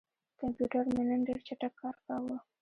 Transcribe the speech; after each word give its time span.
کمپیوټر 0.39 0.83
مې 0.93 1.03
نن 1.09 1.19
ډېر 1.27 1.39
چټک 1.47 1.73
کار 1.81 1.95
کاوه. 2.05 2.37